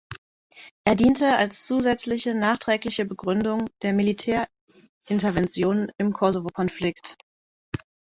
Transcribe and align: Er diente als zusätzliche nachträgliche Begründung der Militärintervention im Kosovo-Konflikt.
Er 0.83 0.95
diente 0.95 1.37
als 1.37 1.67
zusätzliche 1.67 2.33
nachträgliche 2.33 3.05
Begründung 3.05 3.69
der 3.83 3.93
Militärintervention 3.93 5.91
im 5.99 6.11
Kosovo-Konflikt. 6.11 7.17